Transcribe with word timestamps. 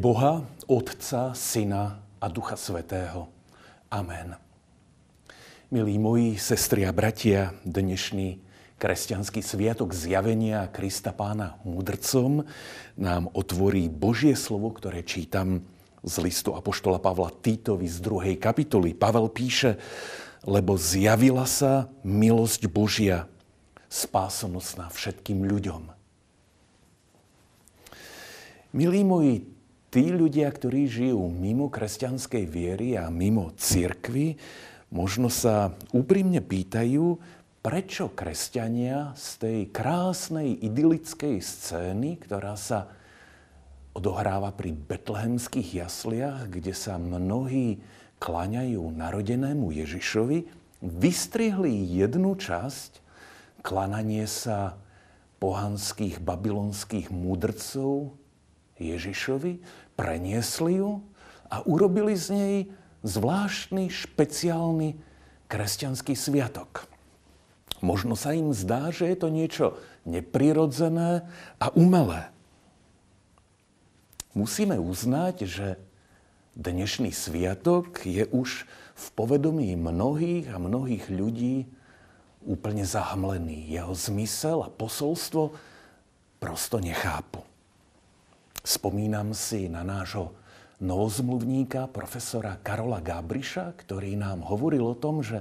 Boha, 0.00 0.48
Otca, 0.64 1.36
Syna 1.36 2.00
a 2.24 2.26
Ducha 2.32 2.56
Svetého. 2.56 3.28
Amen. 3.92 4.32
Milí 5.68 6.00
moji 6.00 6.40
sestri 6.40 6.88
a 6.88 6.92
bratia, 6.96 7.52
dnešný 7.68 8.40
kresťanský 8.80 9.44
sviatok 9.44 9.92
zjavenia 9.92 10.72
Krista 10.72 11.12
Pána 11.12 11.60
mudrcom 11.68 12.48
nám 12.96 13.28
otvorí 13.36 13.92
Božie 13.92 14.40
slovo, 14.40 14.72
ktoré 14.72 15.04
čítam 15.04 15.68
z 16.00 16.14
listu 16.24 16.56
Apoštola 16.56 16.96
Pavla 16.96 17.28
Týtovi 17.28 17.84
z 17.84 18.00
druhej 18.00 18.40
kapitoly. 18.40 18.96
Pavel 18.96 19.28
píše, 19.28 19.76
lebo 20.48 20.80
zjavila 20.80 21.44
sa 21.44 21.92
milosť 22.08 22.72
Božia, 22.72 23.28
spásonosná 23.92 24.88
všetkým 24.88 25.44
ľuďom. 25.44 25.92
Milí 28.72 29.04
moji, 29.04 29.59
tí 29.90 30.14
ľudia, 30.14 30.46
ktorí 30.46 30.86
žijú 30.86 31.26
mimo 31.26 31.66
kresťanskej 31.66 32.44
viery 32.46 32.94
a 32.94 33.10
mimo 33.10 33.50
cirkvy, 33.58 34.38
možno 34.94 35.26
sa 35.26 35.74
úprimne 35.90 36.38
pýtajú, 36.38 37.18
prečo 37.60 38.08
kresťania 38.08 39.12
z 39.18 39.26
tej 39.36 39.58
krásnej 39.68 40.56
idylickej 40.64 41.42
scény, 41.42 42.16
ktorá 42.22 42.56
sa 42.56 42.88
odohráva 43.92 44.54
pri 44.54 44.72
betlehemských 44.72 45.82
jasliach, 45.84 46.48
kde 46.48 46.72
sa 46.72 46.96
mnohí 46.96 47.82
klaňajú 48.22 48.94
narodenému 48.94 49.74
Ježišovi, 49.74 50.48
vystrihli 50.80 51.84
jednu 52.00 52.38
časť, 52.38 53.02
klananie 53.60 54.24
sa 54.24 54.80
pohanských 55.40 56.20
babylonských 56.20 57.12
mudrcov, 57.12 58.19
Ježišovi, 58.80 59.60
preniesli 59.94 60.80
ju 60.80 61.04
a 61.52 61.60
urobili 61.68 62.16
z 62.16 62.26
nej 62.32 62.56
zvláštny, 63.04 63.92
špeciálny 63.92 64.96
kresťanský 65.46 66.16
sviatok. 66.16 66.88
Možno 67.80 68.12
sa 68.16 68.36
im 68.36 68.52
zdá, 68.52 68.92
že 68.92 69.08
je 69.08 69.16
to 69.16 69.28
niečo 69.32 69.66
neprirodzené 70.04 71.24
a 71.56 71.66
umelé. 71.72 72.28
Musíme 74.36 74.76
uznať, 74.78 75.36
že 75.48 75.68
dnešný 76.54 77.10
sviatok 77.10 78.04
je 78.04 78.28
už 78.30 78.68
v 78.94 79.06
povedomí 79.16 79.74
mnohých 79.74 80.52
a 80.52 80.60
mnohých 80.60 81.08
ľudí 81.08 81.66
úplne 82.44 82.84
zahmlený. 82.84 83.68
Jeho 83.72 83.96
zmysel 83.96 84.64
a 84.64 84.70
posolstvo 84.70 85.56
prosto 86.38 86.78
nechápu. 86.78 87.49
Spomínam 88.60 89.32
si 89.32 89.72
na 89.72 89.80
nášho 89.80 90.36
novozmluvníka, 90.84 91.88
profesora 91.88 92.60
Karola 92.60 93.00
Gábriša, 93.00 93.72
ktorý 93.72 94.20
nám 94.20 94.44
hovoril 94.44 94.84
o 94.84 94.96
tom, 94.96 95.24
že 95.24 95.40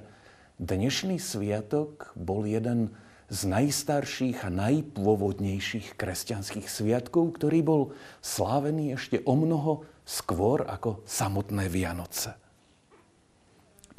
dnešný 0.56 1.20
sviatok 1.20 2.16
bol 2.16 2.48
jeden 2.48 2.96
z 3.28 3.40
najstarších 3.46 4.48
a 4.48 4.50
najpôvodnejších 4.50 6.00
kresťanských 6.00 6.68
sviatkov, 6.72 7.36
ktorý 7.36 7.60
bol 7.60 7.82
slávený 8.24 8.96
ešte 8.96 9.20
o 9.28 9.36
mnoho 9.36 9.84
skôr 10.08 10.64
ako 10.64 11.04
samotné 11.04 11.68
Vianoce. 11.68 12.34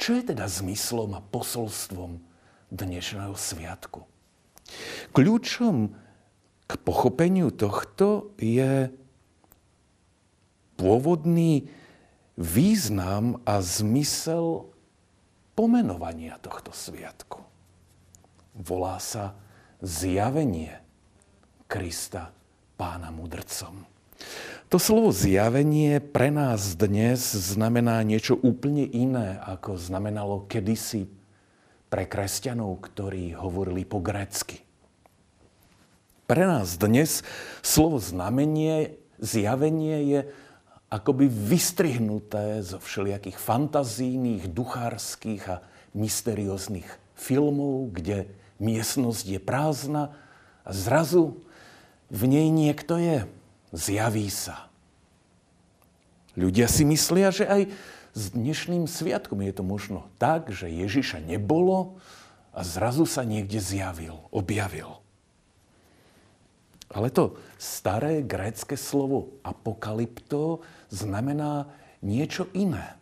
Čo 0.01 0.17
je 0.17 0.33
teda 0.33 0.49
zmyslom 0.49 1.13
a 1.13 1.21
posolstvom 1.21 2.25
dnešného 2.73 3.37
sviatku? 3.37 4.09
Kľúčom 5.13 5.93
k 6.65 6.73
pochopeniu 6.81 7.53
tohto 7.53 8.33
je 8.41 8.89
pôvodný 10.81 11.69
význam 12.41 13.45
a 13.45 13.61
zmysel 13.61 14.73
pomenovania 15.53 16.41
tohto 16.41 16.73
sviatku. 16.73 17.45
Volá 18.57 18.97
sa 18.97 19.37
zjavenie 19.85 20.81
Krista 21.69 22.33
pána 22.81 23.13
mudrcom. 23.13 23.85
To 24.73 24.81
slovo 24.81 25.13
zjavenie 25.13 26.01
pre 26.01 26.33
nás 26.33 26.81
dnes 26.81 27.21
znamená 27.37 28.01
niečo 28.01 28.41
úplne 28.41 28.89
iné, 28.89 29.37
ako 29.45 29.77
znamenalo 29.77 30.49
kedysi 30.49 31.13
pre 31.93 32.09
kresťanov, 32.09 32.81
ktorí 32.81 33.37
hovorili 33.37 33.85
po 33.85 34.01
grécky. 34.01 34.65
Pre 36.25 36.45
nás 36.47 36.79
dnes 36.79 37.27
slovo 37.61 37.99
znamenie, 37.99 38.97
zjavenie 39.19 39.99
je 40.07 40.21
akoby 40.91 41.31
vystrihnuté 41.31 42.61
zo 42.67 42.83
všelijakých 42.83 43.39
fantazijných, 43.39 44.51
duchárskych 44.51 45.43
a 45.47 45.63
mysterióznych 45.95 46.87
filmov, 47.15 47.95
kde 47.95 48.27
miestnosť 48.59 49.25
je 49.25 49.41
prázdna 49.41 50.11
a 50.67 50.71
zrazu 50.75 51.39
v 52.11 52.23
nej 52.27 52.51
niekto 52.51 52.99
je. 52.99 53.25
Zjaví 53.71 54.27
sa. 54.35 54.67
Ľudia 56.35 56.67
si 56.67 56.83
myslia, 56.83 57.31
že 57.31 57.47
aj 57.47 57.63
s 58.11 58.35
dnešným 58.35 58.91
sviatkom 58.91 59.39
je 59.47 59.55
to 59.55 59.63
možno 59.63 60.11
tak, 60.19 60.51
že 60.51 60.67
Ježiša 60.67 61.23
nebolo 61.23 62.03
a 62.51 62.67
zrazu 62.67 63.07
sa 63.07 63.23
niekde 63.23 63.63
zjavil, 63.63 64.27
objavil. 64.35 64.99
Ale 66.91 67.09
to 67.15 67.39
staré 67.55 68.27
grécke 68.27 68.75
slovo 68.75 69.39
apokalypto 69.47 70.63
znamená 70.91 71.71
niečo 72.03 72.51
iné. 72.51 72.99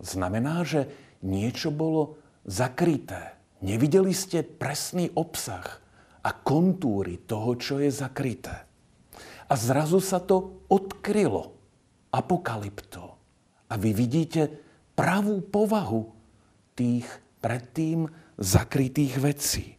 Znamená, 0.00 0.64
že 0.64 0.88
niečo 1.20 1.68
bolo 1.68 2.16
zakryté. 2.48 3.36
Nevideli 3.60 4.14
ste 4.14 4.46
presný 4.46 5.10
obsah 5.18 5.66
a 6.22 6.30
kontúry 6.32 7.20
toho, 7.26 7.58
čo 7.58 7.82
je 7.82 7.90
zakryté. 7.90 8.64
A 9.48 9.54
zrazu 9.56 9.98
sa 9.98 10.22
to 10.22 10.64
odkrylo. 10.70 11.56
Apokalypto. 12.08 13.04
A 13.68 13.74
vy 13.76 13.92
vidíte 13.92 14.48
pravú 14.96 15.44
povahu 15.44 16.08
tých 16.72 17.04
predtým 17.44 18.08
zakrytých 18.38 19.14
vecí. 19.20 19.77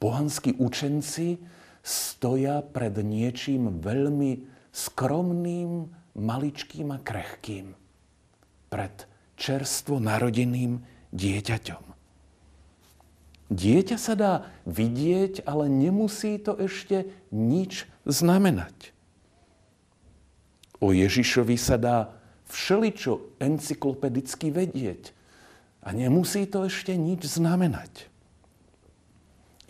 Pohanskí 0.00 0.56
učenci 0.56 1.36
stoja 1.84 2.64
pred 2.64 2.96
niečím 3.04 3.84
veľmi 3.84 4.48
skromným, 4.72 5.92
maličkým 6.16 6.88
a 6.90 6.98
krehkým. 6.98 7.76
Pred 8.72 8.96
čerstvo 9.36 10.00
narodeným 10.02 10.80
dieťaťom. 11.12 11.84
Dieťa 13.50 13.96
sa 13.98 14.14
dá 14.14 14.32
vidieť, 14.62 15.42
ale 15.42 15.66
nemusí 15.66 16.38
to 16.38 16.54
ešte 16.54 17.10
nič 17.34 17.90
znamenať. 18.06 18.94
O 20.78 20.94
Ježišovi 20.94 21.58
sa 21.58 21.76
dá 21.76 22.14
všeličo 22.48 23.36
encyklopedicky 23.42 24.54
vedieť 24.54 25.12
a 25.82 25.92
nemusí 25.92 26.46
to 26.46 26.66
ešte 26.66 26.94
nič 26.94 27.26
znamenať. 27.26 28.09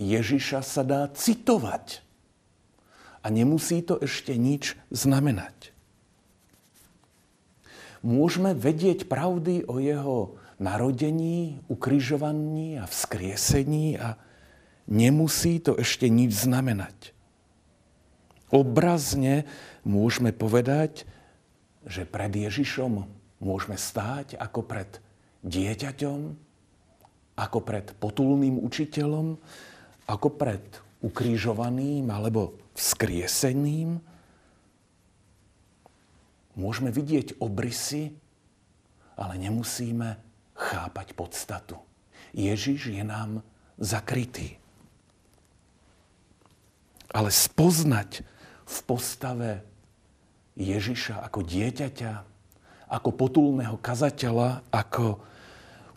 Ježiša 0.00 0.64
sa 0.64 0.80
dá 0.80 1.06
citovať. 1.12 2.00
A 3.20 3.28
nemusí 3.28 3.84
to 3.84 4.00
ešte 4.00 4.32
nič 4.40 4.80
znamenať. 4.88 5.76
Môžeme 8.00 8.56
vedieť 8.56 9.04
pravdy 9.12 9.68
o 9.68 9.76
jeho 9.76 10.40
narodení, 10.56 11.60
ukrižovaní 11.68 12.80
a 12.80 12.88
vzkriesení 12.88 14.00
a 14.00 14.16
nemusí 14.88 15.60
to 15.60 15.76
ešte 15.76 16.08
nič 16.08 16.48
znamenať. 16.48 17.12
Obrazne 18.48 19.44
môžeme 19.84 20.32
povedať, 20.32 21.04
že 21.84 22.08
pred 22.08 22.32
Ježišom 22.32 23.04
môžeme 23.40 23.76
stáť 23.76 24.40
ako 24.40 24.64
pred 24.64 24.90
dieťaťom, 25.44 26.18
ako 27.36 27.58
pred 27.64 27.86
potulným 27.96 28.60
učiteľom, 28.60 29.40
ako 30.10 30.34
pred 30.34 30.62
ukrižovaným 31.06 32.10
alebo 32.10 32.58
vzkrieseným. 32.74 34.02
Môžeme 36.58 36.90
vidieť 36.90 37.38
obrysy, 37.38 38.10
ale 39.14 39.38
nemusíme 39.38 40.18
chápať 40.58 41.14
podstatu. 41.14 41.78
Ježiš 42.34 42.90
je 42.90 43.04
nám 43.06 43.46
zakrytý. 43.78 44.58
Ale 47.10 47.30
spoznať 47.30 48.22
v 48.66 48.76
postave 48.86 49.50
Ježiša 50.54 51.26
ako 51.26 51.40
dieťaťa, 51.42 52.12
ako 52.90 53.10
potulného 53.14 53.78
kazateľa, 53.78 54.66
ako 54.70 55.22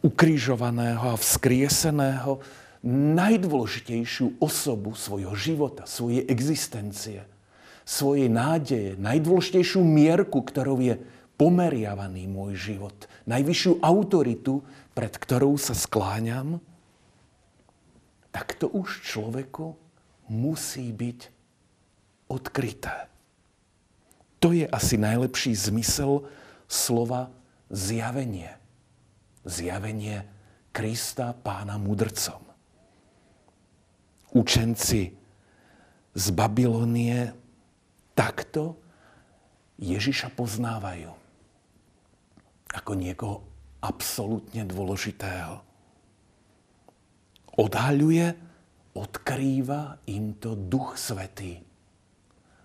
ukrižovaného 0.04 1.14
a 1.14 1.20
vzkrieseného, 1.20 2.42
najdôležitejšiu 2.84 4.44
osobu 4.44 4.92
svojho 4.92 5.32
života, 5.40 5.88
svojej 5.88 6.28
existencie, 6.28 7.24
svojej 7.88 8.28
nádeje, 8.28 9.00
najdôležitejšiu 9.00 9.80
mierku, 9.84 10.44
ktorou 10.44 10.84
je 10.84 11.00
pomeriavaný 11.40 12.28
môj 12.28 12.60
život, 12.60 12.96
najvyššiu 13.26 13.80
autoritu, 13.80 14.62
pred 14.92 15.16
ktorou 15.16 15.56
sa 15.56 15.74
skláňam, 15.74 16.60
tak 18.36 18.60
to 18.60 18.68
už 18.68 19.02
človeku 19.02 19.80
musí 20.28 20.92
byť 20.92 21.20
odkryté. 22.30 23.08
To 24.44 24.52
je 24.52 24.68
asi 24.68 25.00
najlepší 25.00 25.56
zmysel 25.56 26.28
slova 26.68 27.32
zjavenie. 27.72 28.52
Zjavenie 29.48 30.28
Krista 30.76 31.32
pána 31.32 31.80
mudrcom. 31.80 32.53
Učenci 34.34 35.14
z 36.14 36.26
Babylonie 36.34 37.34
takto 38.18 38.78
Ježiša 39.78 40.34
poznávajú 40.34 41.12
ako 42.74 42.92
niekoho 42.98 43.46
absolútne 43.86 44.66
dôležitého. 44.66 45.62
Odhaľuje, 47.54 48.26
odkrýva 48.98 50.02
im 50.10 50.34
to 50.42 50.58
Duch 50.58 50.98
Svetý 50.98 51.62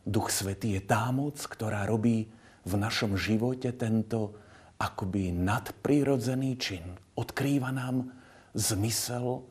Duch 0.08 0.32
Svetý 0.32 0.80
je 0.80 0.82
tá 0.88 1.12
moc, 1.12 1.36
ktorá 1.36 1.84
robí 1.84 2.32
v 2.64 2.72
našom 2.80 3.20
živote 3.20 3.76
tento 3.76 4.32
akoby 4.80 5.36
nadprirodzený 5.36 6.56
čin. 6.56 6.96
Odkrýva 7.12 7.68
nám 7.68 8.08
zmysel, 8.56 9.44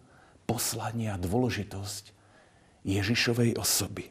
poslania 0.47 1.19
a 1.19 1.21
dôležitosť 1.21 2.15
Ježišovej 2.87 3.59
osoby. 3.59 4.09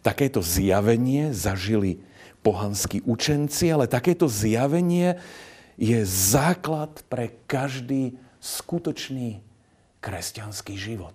Takéto 0.00 0.40
zjavenie 0.40 1.36
zažili 1.36 2.00
pohanskí 2.40 3.04
učenci, 3.04 3.68
ale 3.68 3.90
takéto 3.90 4.24
zjavenie 4.24 5.20
je 5.76 6.00
základ 6.08 7.04
pre 7.12 7.34
každý 7.44 8.16
skutočný 8.40 9.44
kresťanský 10.00 10.74
život. 10.78 11.14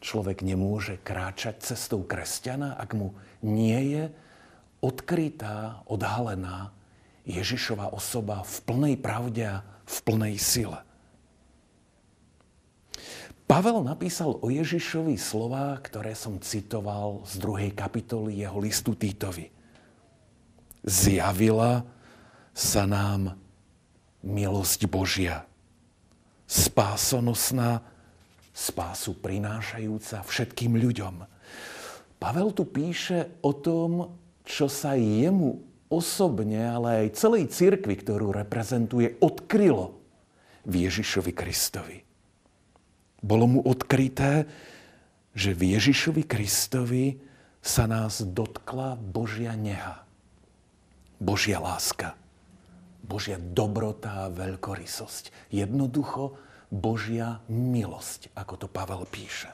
Človek 0.00 0.46
nemôže 0.46 1.02
kráčať 1.02 1.60
cestou 1.66 2.06
kresťana, 2.06 2.78
ak 2.78 2.94
mu 2.94 3.12
nie 3.42 3.98
je 3.98 4.04
odkrytá, 4.78 5.82
odhalená 5.90 6.70
Ježišova 7.26 7.90
osoba 7.90 8.46
v 8.46 8.56
plnej 8.62 8.94
pravde 9.02 9.58
a 9.58 9.66
v 9.82 9.96
plnej 10.06 10.34
sile. 10.38 10.85
Pavel 13.46 13.78
napísal 13.86 14.42
o 14.42 14.50
Ježišovi 14.50 15.14
slova, 15.14 15.78
ktoré 15.78 16.18
som 16.18 16.42
citoval 16.42 17.22
z 17.30 17.38
druhej 17.38 17.70
kapitoly 17.78 18.42
jeho 18.42 18.58
listu 18.58 18.98
Týtovi. 18.98 19.54
Zjavila 20.82 21.86
sa 22.50 22.90
nám 22.90 23.38
milosť 24.26 24.90
Božia, 24.90 25.46
spásonosná 26.50 27.86
spásu 28.50 29.14
prinášajúca 29.14 30.26
všetkým 30.26 30.74
ľuďom. 30.82 31.22
Pavel 32.18 32.50
tu 32.50 32.66
píše 32.66 33.38
o 33.46 33.54
tom, 33.54 34.18
čo 34.42 34.66
sa 34.66 34.98
jemu 34.98 35.62
osobne, 35.86 36.66
ale 36.66 37.06
aj 37.06 37.18
celej 37.18 37.54
cirkvi, 37.54 37.94
ktorú 37.94 38.34
reprezentuje, 38.34 39.22
odkrylo 39.22 39.94
v 40.66 40.90
Ježišovi 40.90 41.30
Kristovi. 41.30 42.05
Bolo 43.26 43.50
mu 43.50 43.60
odkryté, 43.66 44.46
že 45.34 45.50
v 45.50 45.74
Ježišovi 45.74 46.22
Kristovi 46.22 47.18
sa 47.58 47.90
nás 47.90 48.22
dotkla 48.22 48.94
Božia 48.94 49.58
neha, 49.58 50.06
Božia 51.18 51.58
láska, 51.58 52.14
Božia 53.02 53.42
dobrota 53.42 54.30
a 54.30 54.32
veľkorysosť. 54.32 55.50
Jednoducho 55.50 56.38
Božia 56.70 57.42
milosť, 57.50 58.30
ako 58.38 58.54
to 58.62 58.66
Pavel 58.70 59.02
píše. 59.10 59.50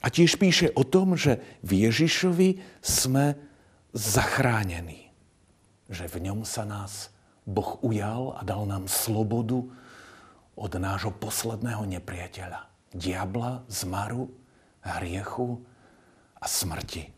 A 0.00 0.08
tiež 0.08 0.40
píše 0.40 0.72
o 0.72 0.88
tom, 0.88 1.14
že 1.14 1.44
v 1.60 1.86
Ježišovi 1.86 2.58
sme 2.80 3.36
zachránení. 3.92 5.12
Že 5.92 6.08
v 6.08 6.16
ňom 6.26 6.40
sa 6.48 6.64
nás 6.64 7.12
Boh 7.44 7.78
ujal 7.84 8.34
a 8.34 8.40
dal 8.42 8.64
nám 8.64 8.88
slobodu 8.88 9.62
od 10.56 10.72
nášho 10.76 11.12
posledného 11.16 11.84
nepriateľa. 11.88 12.68
Diabla, 12.92 13.64
zmaru, 13.72 14.28
hriechu 14.84 15.62
a 16.36 16.46
smrti. 16.46 17.08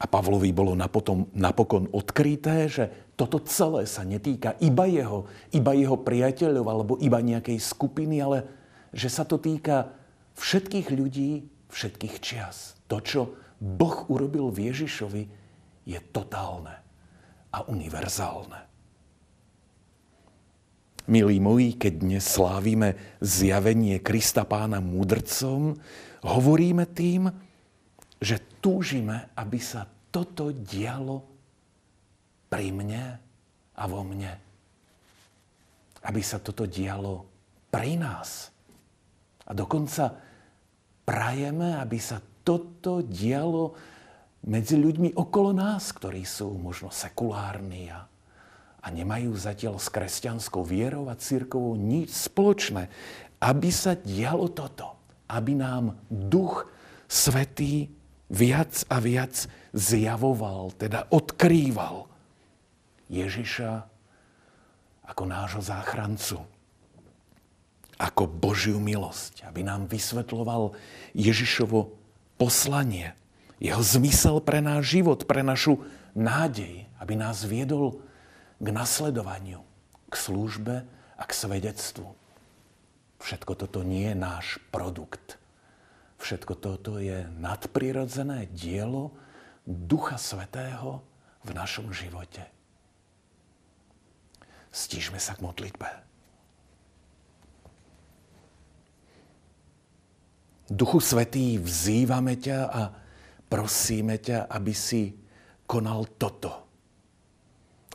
A 0.00 0.08
Pavlovi 0.08 0.48
bolo 0.48 0.72
napokon, 0.72 1.28
napokon 1.36 1.92
odkryté, 1.92 2.72
že 2.72 2.84
toto 3.20 3.36
celé 3.44 3.84
sa 3.84 4.00
netýka 4.00 4.56
iba 4.64 4.88
jeho, 4.88 5.28
iba 5.52 5.76
jeho 5.76 6.00
priateľov 6.00 6.64
alebo 6.64 6.94
iba 7.04 7.20
nejakej 7.20 7.60
skupiny, 7.60 8.16
ale 8.16 8.48
že 8.96 9.12
sa 9.12 9.28
to 9.28 9.36
týka 9.36 9.92
všetkých 10.40 10.88
ľudí, 10.88 11.44
všetkých 11.68 12.16
čias. 12.16 12.80
To, 12.88 13.04
čo 13.04 13.36
Boh 13.60 14.08
urobil 14.08 14.48
v 14.48 14.72
Ježišovi, 14.72 15.22
je 15.84 15.98
totálne 16.16 16.80
a 17.52 17.60
univerzálne. 17.68 18.69
Milí 21.08 21.40
moji, 21.40 21.80
keď 21.80 21.92
dnes 21.96 22.24
slávime 22.28 23.16
zjavenie 23.24 24.04
Krista 24.04 24.44
pána 24.44 24.84
mudrcom, 24.84 25.80
hovoríme 26.20 26.84
tým, 26.92 27.32
že 28.20 28.36
túžime, 28.60 29.32
aby 29.32 29.56
sa 29.56 29.88
toto 30.12 30.52
dialo 30.52 31.24
pri 32.52 32.68
mne 32.74 33.16
a 33.78 33.82
vo 33.88 34.04
mne. 34.04 34.32
Aby 36.04 36.20
sa 36.20 36.36
toto 36.36 36.68
dialo 36.68 37.24
pri 37.72 37.96
nás. 37.96 38.52
A 39.48 39.56
dokonca 39.56 40.12
prajeme, 41.08 41.80
aby 41.80 41.96
sa 41.96 42.20
toto 42.44 43.00
dialo 43.00 43.72
medzi 44.44 44.76
ľuďmi 44.76 45.16
okolo 45.16 45.56
nás, 45.56 45.96
ktorí 45.96 46.28
sú 46.28 46.60
možno 46.60 46.92
sekulárni 46.92 47.88
a, 47.88 48.09
a 48.80 48.86
nemajú 48.88 49.36
zatiaľ 49.36 49.76
s 49.76 49.92
kresťanskou 49.92 50.64
vierou 50.64 51.12
a 51.12 51.18
církovou 51.18 51.76
nič 51.76 52.12
spoločné. 52.12 52.88
Aby 53.40 53.68
sa 53.68 53.96
dialo 53.96 54.48
toto. 54.48 54.96
Aby 55.28 55.56
nám 55.56 56.00
Duch 56.08 56.66
Svetý 57.10 57.92
viac 58.30 58.86
a 58.86 59.02
viac 59.02 59.50
zjavoval, 59.74 60.72
teda 60.78 61.10
odkrýval 61.10 62.06
Ježiša 63.10 63.90
ako 65.10 65.22
nášho 65.26 65.58
záchrancu, 65.58 66.38
ako 67.98 68.30
Božiu 68.30 68.78
milosť, 68.78 69.44
aby 69.50 69.66
nám 69.66 69.90
vysvetloval 69.90 70.78
Ježišovo 71.12 71.90
poslanie, 72.38 73.12
jeho 73.60 73.82
zmysel 73.82 74.40
pre 74.40 74.62
náš 74.62 74.96
život, 74.96 75.26
pre 75.26 75.42
našu 75.44 75.82
nádej, 76.14 76.88
aby 76.96 77.14
nás 77.18 77.44
viedol 77.44 78.00
k 78.60 78.68
nasledovaniu, 78.68 79.64
k 80.06 80.14
službe 80.14 80.84
a 81.16 81.22
k 81.24 81.32
svedectvu. 81.32 82.12
Všetko 83.20 83.52
toto 83.56 83.80
nie 83.80 84.12
je 84.12 84.16
náš 84.16 84.46
produkt 84.72 85.40
Všetko 86.20 86.54
toto 86.60 87.00
je 87.00 87.24
nadprirodzené 87.40 88.52
dielo 88.52 89.16
Ducha 89.64 90.20
Svetého 90.20 91.00
v 91.40 91.50
našom 91.56 91.88
živote. 91.96 92.44
Stížme 94.68 95.16
sa 95.16 95.32
k 95.32 95.40
modlitbe. 95.40 95.88
Duchu 100.68 101.00
Svetý, 101.00 101.56
vzývame 101.56 102.36
ťa 102.36 102.58
a 102.68 102.82
prosíme 103.48 104.20
ťa, 104.20 104.46
aby 104.46 104.70
si 104.76 105.16
konal 105.64 106.04
toto. 106.20 106.69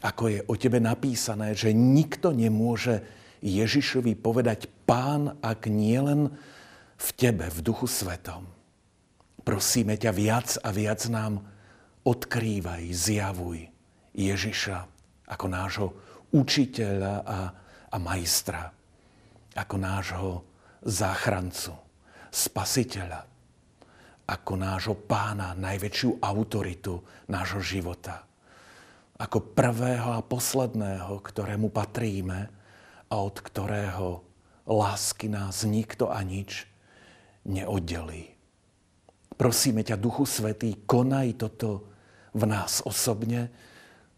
Ako 0.06 0.30
je 0.30 0.40
o 0.46 0.54
tebe 0.54 0.78
napísané, 0.78 1.58
že 1.58 1.74
nikto 1.74 2.30
nemôže 2.30 3.02
Ježišovi 3.42 4.14
povedať 4.14 4.70
pán, 4.86 5.42
ak 5.42 5.66
nie 5.66 5.98
len 5.98 6.30
v 6.96 7.10
Tebe, 7.18 7.50
v 7.50 7.60
Duchu 7.66 7.90
Svetom. 7.90 8.46
Prosíme 9.42 9.98
ťa 9.98 10.12
viac 10.14 10.58
a 10.62 10.70
viac 10.70 11.02
nám 11.10 11.42
odkrývaj, 12.06 12.86
zjavuj 12.94 13.70
Ježiša 14.14 14.78
ako 15.26 15.46
nášho 15.50 15.88
učiteľa 16.34 17.16
a, 17.26 17.40
a 17.90 17.98
majstra, 17.98 18.70
ako 19.58 19.76
nášho 19.78 20.30
záchrancu, 20.86 21.74
spasiteľa, 22.30 23.22
ako 24.26 24.54
nášho 24.54 24.96
pána, 25.06 25.58
najväčšiu 25.58 26.22
autoritu 26.22 27.02
nášho 27.30 27.62
života, 27.62 28.26
ako 29.16 29.56
prvého 29.56 30.20
a 30.20 30.26
posledného, 30.26 31.24
ktorému 31.24 31.72
patríme 31.72 32.52
a 33.08 33.16
od 33.16 33.38
ktorého 33.40 34.28
lásky 34.68 35.32
nás 35.32 35.64
nikto 35.64 36.12
a 36.12 36.20
nič 36.26 36.68
neoddelí. 37.48 38.36
Prosíme 39.36 39.84
ťa, 39.84 40.00
Duchu 40.00 40.24
Svetý, 40.28 40.76
konaj 40.88 41.40
toto 41.40 41.92
v 42.36 42.44
nás 42.48 42.84
osobne, 42.84 43.52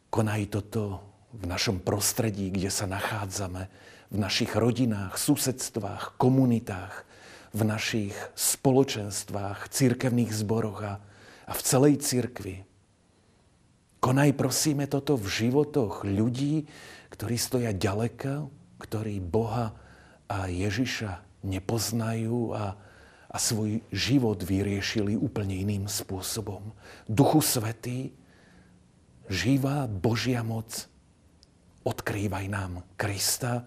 konaj 0.10 0.50
toto 0.50 1.02
v 1.34 1.46
našom 1.46 1.82
prostredí, 1.84 2.50
kde 2.50 2.70
sa 2.74 2.90
nachádzame, 2.90 3.70
v 4.08 4.18
našich 4.18 4.56
rodinách, 4.56 5.20
susedstvách, 5.20 6.16
komunitách, 6.16 7.04
v 7.52 7.62
našich 7.68 8.16
spoločenstvách, 8.34 9.68
církevných 9.68 10.32
zboroch 10.32 10.80
a, 10.86 10.94
a 11.44 11.52
v 11.52 11.62
celej 11.62 12.00
církvi. 12.00 12.64
Konaj 13.98 14.38
prosíme 14.38 14.86
toto 14.86 15.18
v 15.18 15.26
životoch 15.26 16.06
ľudí, 16.06 16.70
ktorí 17.10 17.36
stoja 17.36 17.74
ďaleko, 17.74 18.54
ktorí 18.78 19.18
Boha 19.18 19.74
a 20.30 20.46
Ježiša 20.46 21.42
nepoznajú 21.42 22.54
a, 22.54 22.78
a 23.32 23.38
svoj 23.42 23.82
život 23.90 24.38
vyriešili 24.44 25.18
úplne 25.18 25.58
iným 25.58 25.90
spôsobom. 25.90 26.76
Duchu 27.10 27.42
Svetý, 27.42 28.14
živá 29.32 29.90
Božia 29.90 30.46
moc, 30.46 30.86
odkrývaj 31.82 32.46
nám 32.52 32.86
Krista 33.00 33.66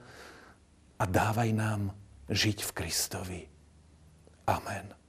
a 1.00 1.04
dávaj 1.08 1.50
nám 1.56 1.90
žiť 2.28 2.58
v 2.62 2.70
Kristovi. 2.76 3.40
Amen. 4.46 4.99